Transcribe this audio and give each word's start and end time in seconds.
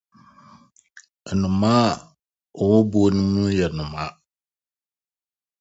Nnomaa 1.31 1.89
a 2.59 2.61
wɔwɔ 2.67 2.77
buw 2.91 3.07
no 3.13 3.21
mu 3.31 3.37
no 3.41 3.45
yɛ 3.59 3.65
nnomaa. 3.71 4.09